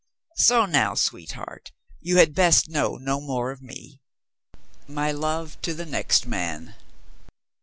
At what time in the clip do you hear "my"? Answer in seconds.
4.87-5.11